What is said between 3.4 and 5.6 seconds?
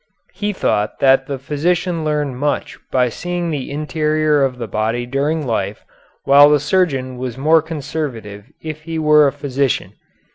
the interior of the body during